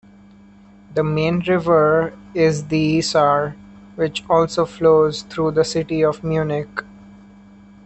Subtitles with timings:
[0.95, 3.55] The main river is the Isar,
[3.93, 6.83] which also flows through the city of Munich.